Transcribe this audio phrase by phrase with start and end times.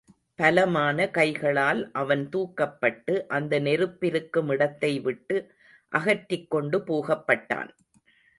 [0.35, 5.37] பலமான கைகளால் அவன் தூக்கப்பட்டு, அந்த நெருப்பிருக்கும் இடத்தை விட்டு
[5.91, 7.71] அகற்றிக் கொண்டு போகப்பட்டான்.